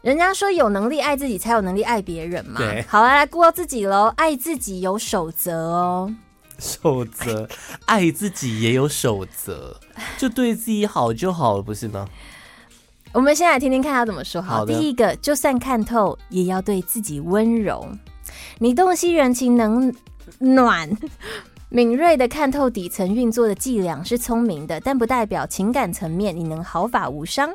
[0.00, 2.58] 人家说有能力爱自己，才有能力爱别人嘛。
[2.58, 6.14] 对，好啊来顾到自己喽，爱自己有守则哦。
[6.58, 7.48] 守则，
[7.86, 9.76] 爱自己也有守则，
[10.16, 12.06] 就对自己好就好了，不是吗？
[13.12, 14.40] 我们先来听听看他怎么说。
[14.40, 17.88] 好，第一个，就算看透，也要对自己温柔。
[18.58, 19.92] 你洞悉人情冷
[20.38, 20.88] 暖，
[21.70, 27.52] 敏锐的看透底层运作的伎俩是聪明的，但不代表情感层面你能毫发无伤。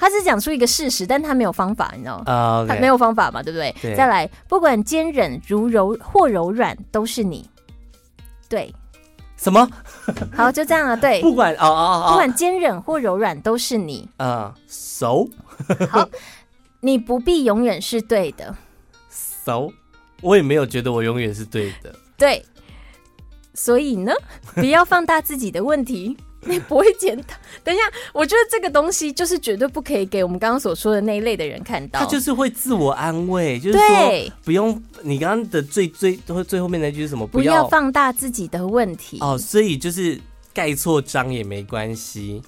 [0.00, 2.32] 他只讲出一个事实，但他没有方法，你知道吗？
[2.32, 3.72] 啊，他没有方法嘛，对不对？
[3.82, 3.94] 对。
[3.94, 7.48] 再来，不管坚韧如柔或柔软，都是你。
[8.48, 8.74] 对，
[9.36, 9.68] 什么？
[10.34, 10.96] 好，就这样了。
[10.96, 14.08] 对， 不管哦哦哦，不管坚韧或柔软，都是你。
[14.16, 15.28] 嗯、uh,，so
[15.90, 16.08] 好，
[16.80, 18.56] 你不必永远是对的。
[19.10, 19.68] so
[20.22, 21.94] 我也没有觉得我永远是对的。
[22.16, 22.44] 对，
[23.54, 24.12] 所以呢，
[24.54, 26.16] 不要放大自己的问题。
[26.42, 27.34] 你不会捡到？
[27.62, 32.00] 等一下，我觉得这个东西就是绝对不可以给我们刚刚所说的那一类的人看到。
[32.00, 34.82] 他就是会自我安慰，就是说不用。
[35.02, 37.26] 你刚刚的最最最后面那句是什么？
[37.26, 39.18] 不要放大自己的问题。
[39.20, 40.20] 哦，所以就是
[40.52, 42.42] 盖错章也没关系。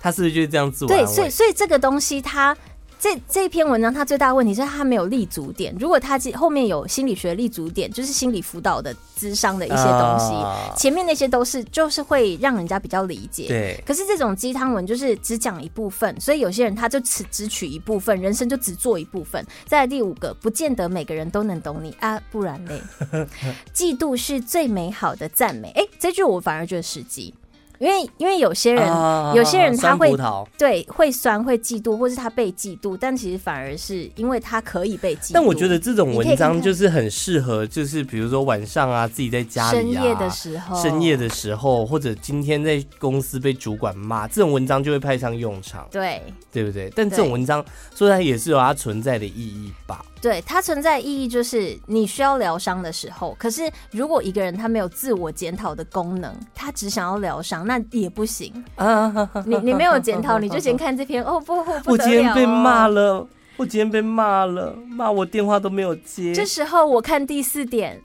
[0.00, 1.04] 他是不是就是这样自我安慰？
[1.04, 2.56] 对，所以所以这个东西他。
[2.98, 5.74] 这这篇文章，它最大的问题是它没有立足点。
[5.78, 13.46] 如果它后面有心理学立足点，就是心理辅导的智商的一些东西，啊，前面那些都是就是会让人家比较理解。
[13.46, 13.82] 对。
[13.86, 19.44] 可是这种鸡汤文就是只讲一部分，所以有些人他就只只取一部分，人生就只做一部分。
[19.64, 22.82] 再来第五个，不见得每个人都能懂你啊，不然嘞，
[23.72, 25.70] 嫉妒是最美好的赞美。
[25.76, 27.32] 哎，这句我反而觉得实际。
[27.78, 30.16] 因为因为有些人、啊、有些人他会
[30.56, 35.30] 对会酸会嫉妒，或是他被嫉妒，但其实反而是因为他可以被嫉妒。
[35.34, 45.86] 但我觉得这种文章就是很适合，就是比如说晚上啊，自己在家里啊，深夜的时候，深夜的时候，或者今天在公司被主管骂，这种文章就会派上用场。
[45.90, 46.90] 对，对不对？
[46.96, 47.64] 但这种文章
[47.94, 50.04] 说来也是有它存在的意义吧。
[50.20, 53.36] 对，它存在意义就是你需要疗伤的时候。
[53.38, 58.52] 可是如果一个人他没有自我检讨的功能，他只想要疗伤，那也不行。
[58.76, 61.22] 啊，你你没有检讨， 你就先看这篇。
[61.22, 63.26] 哦不，不，不，我今天被骂了，
[63.56, 66.34] 我今天被骂了，骂我电话都没有接。
[66.34, 68.00] 这时候我看第四点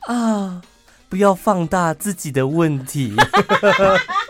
[0.00, 0.60] 啊，
[1.08, 3.14] 不要放大自己的问题。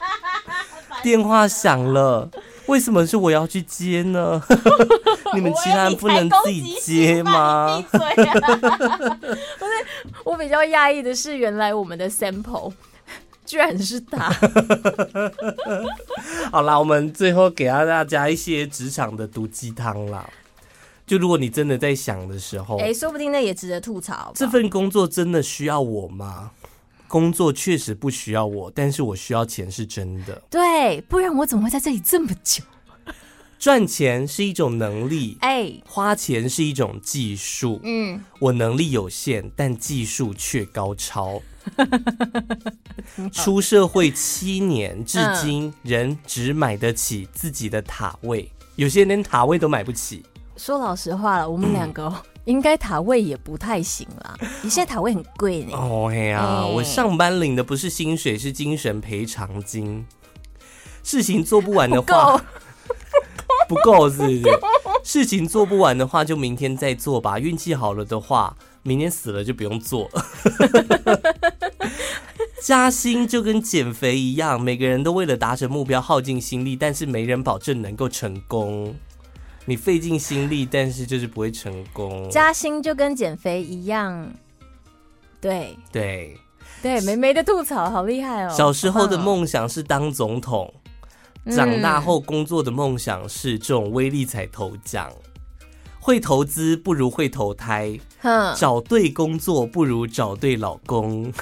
[1.03, 2.31] 电话响了。
[2.67, 4.43] 为什么是我要去接呢？
[5.35, 7.83] 你们其他人不能自己接吗？
[7.91, 8.59] 闭嘴啊！
[8.59, 9.87] 不是，
[10.25, 12.73] 我比较讶异的是，原来我们的 sample
[13.45, 14.31] 居然是他。
[16.51, 20.29] 好啦，我们最后给到大家一些职场的毒鸡汤啦。
[21.07, 24.33] 就如果你真的在想的时候，哎、欸，说不定那也值得吐槽。
[24.35, 26.53] 这份工作真的需要我吗？
[27.15, 30.43] 工作确实不需要我，但是我需要钱是真的。
[30.51, 32.65] 对，不然我怎么会在这里这么久？
[33.57, 37.79] 赚钱是一种能力，哎、欸，花钱是一种技术。
[37.85, 41.41] 嗯，我能力有限，但技术却高超。
[43.33, 50.25] 出社会七年，至今人只买得起自己的塔位，有些人连塔位都买不起。
[50.57, 52.34] 说老实话了，我们两个、嗯。
[52.45, 55.73] 应该塔位也不太行啦，你现在塔位很贵呢。
[55.75, 60.07] 哦嘿啊，欸、我上班领的不是薪水，是精神赔偿金。
[61.03, 62.43] 事情做不完的话，
[63.69, 64.43] 不够是不是？
[65.03, 67.39] 事情做不完的话，就明天再做吧。
[67.39, 70.11] 运气好了的话，明天死了就不用做。
[72.63, 78.95] 加薪就跟减肥一样，每个人都为了达成目标耗尽心力，但是没人保证能够成功。
[79.67, 82.29] 你费尽心力，但是就是不会成功。
[82.31, 84.31] 加薪就跟减肥一样，
[85.41, 86.37] 对对
[86.83, 88.51] 对，梅梅的吐槽，好厉害哦！
[88.51, 90.73] 小时候的梦想是当总统，
[91.45, 95.11] 哦、长大后工作的梦想是这种威力彩头奖。
[96.05, 97.99] 会投资不如会投胎，
[98.55, 101.33] 找对工作不如找对老公。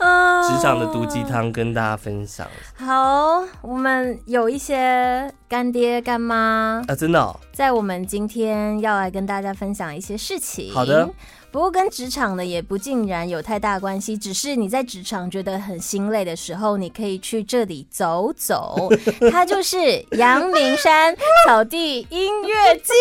[0.00, 2.44] 职场的毒鸡汤跟大家分享。
[2.74, 10.74] 好，我们有一些干爹干妈啊，真的、哦，在我们今天要来跟大家分享一些事情。
[10.74, 11.08] 好的，
[11.52, 18.88] 不过跟职场呢也不尽然有太大关系，只是你在职场觉得很心累的时候，你可以去这里走走。
[19.30, 21.14] 它就是阳明山
[21.46, 22.92] 草地音乐季，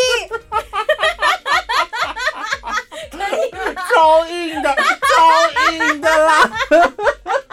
[3.90, 6.52] 超硬的，超硬的啦！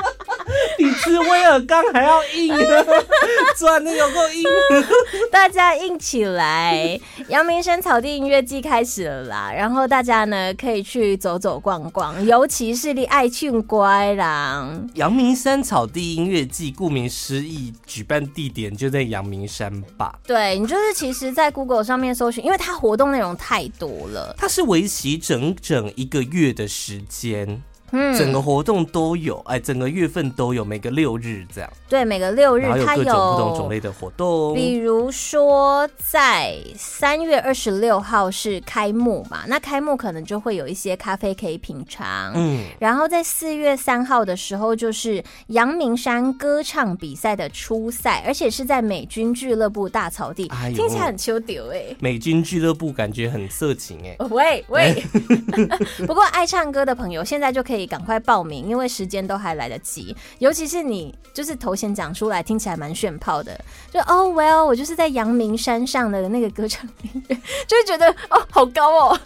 [0.76, 2.86] 比吃威尔刚还要硬的，
[3.56, 4.44] 转的有够硬，
[5.32, 6.98] 大家硬起来！
[7.28, 14.70] 阳明山草地音乐季开始了啦，然后大家呢可以去走走逛逛，尤其是你爱唱乖啦。
[14.94, 20.18] 阳明山草地音乐季顾名思义，举办地点就在阳明山吧？
[20.26, 27.62] 对，你就是其实，在 Google 上面搜寻，因为它活动内容太多了，它是为期整整一个月的时间。
[27.92, 31.70] 嗯，整个活动都有，哎，整个月份都有，每个六日这样。
[31.88, 34.54] 对，每个六日它有各种不同种类的活动。
[34.54, 42.32] 比如说，在三月二十六号是开幕嘛，那开幕可能就会有一些咖啡可以品尝。
[42.34, 51.84] 嗯，然后在四月三号的时候，就是阳明山歌唱比赛的初赛，而且是在美军俱乐部大草地，哎、听起来很秋丢哎。
[52.00, 54.14] 美军俱乐部感觉很色情哎。
[54.28, 55.02] 喂喂，
[56.06, 57.77] 不过爱唱歌的朋友现在就可以。
[57.78, 60.14] 可以赶快报名，因为时间都还来得及。
[60.40, 63.56] 尤其是你，就是头衔讲出来，听起来蛮炫炮的。
[63.92, 67.36] 就哦、oh,，Well，我就是在阳明山上的那个歌唱音乐，
[67.68, 69.20] 就会觉得哦，好高哦。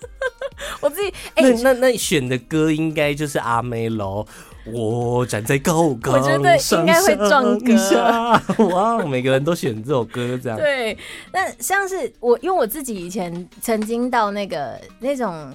[0.82, 4.26] 我自己，哎、欸，那那那选的歌应该就是阿妹喽。
[4.66, 8.66] 我站在高岗，我觉得应该会撞歌。
[8.66, 10.58] 哇，每个人都选这首歌，这样。
[10.58, 10.98] 对，
[11.32, 15.50] 那像是我，因为我自己以前曾经到那个那种。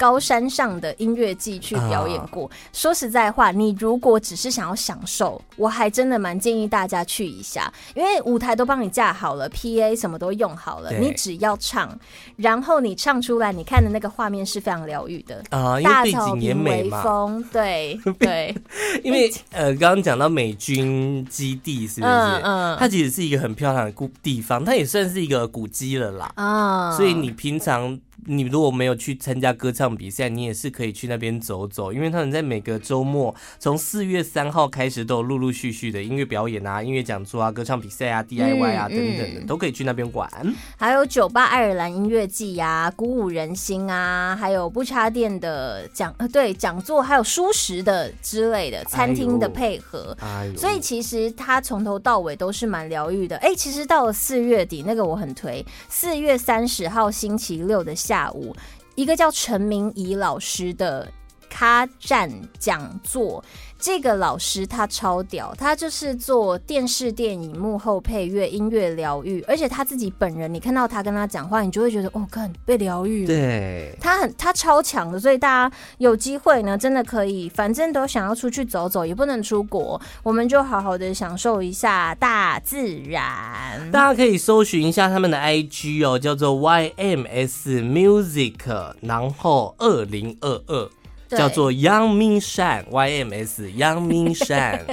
[0.00, 2.48] 高山上的音乐季去表演过。
[2.48, 11.94] Uh, 说实在话，你如果只是想要享受，我还真的蛮建议大家去一下，因为舞台都帮你架好了，PA 什么都用好了，你只要唱，
[12.36, 15.44] 然后你唱出来，你看的那个画面是非常疗愈的。
[15.50, 18.56] 啊，uh, 大草坪微风，对对，
[19.04, 22.12] 因为呃，刚刚讲到美军基地是不是？
[22.12, 26.32] 嗯嗯，它其实是一个很漂亮的古地方，它也算是一个古迹了啦。
[26.36, 28.00] 啊，uh, 所以你平常。
[28.32, 40.30] 你如果没有去参加歌唱比赛，你也是可以去那边走走，因为他们在每个周末，从四月三号开始都有陆陆续续的音乐表演啊、音乐讲座啊、歌唱比赛啊、DIY 啊、嗯、等等的，都可以去那边玩。
[40.76, 50.16] 还有酒吧爱尔兰音乐季呀、鼓舞人心啊，还有不插电的讲呃对讲座，还有舒适的之类的餐厅的配合。
[50.56, 53.36] 所以其实它从头到尾都是蛮疗愈的。
[53.38, 58.52] 哎、欸，其实到了四月底，那个我很推，四月三十号星期六的下午，
[58.96, 61.08] 一个叫陈明仪老师的
[61.48, 63.44] 咖站讲座。
[63.80, 73.26] 这个老师他超屌，他就是做电视电影幕后配乐、音乐疗愈，而且他自己本人，你看到他跟他讲话，你就会觉得哦，看被疗愈了。
[73.26, 83.90] 对，他很他超强的，所以大家有机会呢，真的可以，反正都想要出去走走，也不能出国，我们就好好的享受一下大自然。
[83.90, 90.90] 大家可以搜寻一下他们的 IG 哦，叫做 YMS Music，然后二零二二。
[91.36, 94.84] 叫做阳明山 YMS 阳明山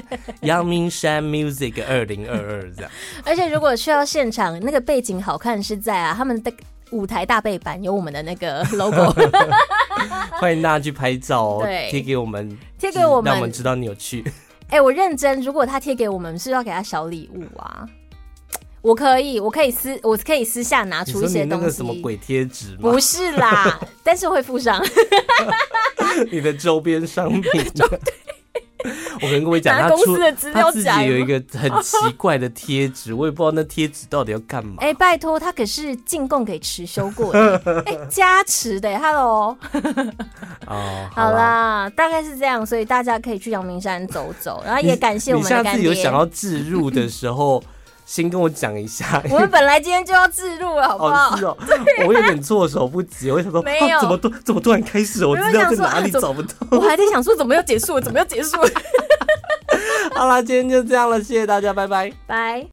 [0.41, 2.91] 阳明山 Music 二零二二这样，
[3.25, 6.51] 而且如果去到现场，那个背景好看是在啊，他们的
[6.91, 9.13] 舞台大背板有我们的那个 logo，
[10.39, 14.23] 欢迎大家去拍照哦，贴给我们，贴给我们，让我们知道你有去。
[14.69, 17.87] 哎、欸，我认真，如果他贴给我们，是要给他小礼物啊。
[18.87, 21.57] 我可以，我可以私，我可以私下拿出一些东西。
[21.57, 22.73] 那个什么鬼贴纸？
[22.77, 24.81] 不是啦， 但是会附上
[26.31, 27.43] 你的周边商品。
[29.21, 34.75] 我跟各位讲，他公司的资料他自己有一个很奇怪的贴纸，我也不知道那贴纸到底要干嘛。
[34.77, 39.57] 哎、欸，拜托，他可是进贡给持修过的，哎、欸，加持的，Hello。
[40.65, 45.71] 哦，好啦，大概是这样，所以大家可以去阳明山走走，然后也感谢我们的干爹。
[45.73, 47.61] 你下次有想要置入的时候。
[48.07, 51.35] 先跟我讲一下，我们本来今天就要自录了， 好不好？
[51.35, 51.57] 哦，是哦，
[52.07, 55.25] 我有点措手不及，我想说，没有，怎么突怎么突然开始？
[55.25, 58.57] 我知道在哪里找不到，我还在想说怎么要结束，怎么要结束？
[60.15, 62.65] 好啦，今天就这样了，谢谢大家，拜拜，拜。